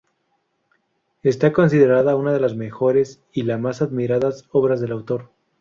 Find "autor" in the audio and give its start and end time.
4.93-5.29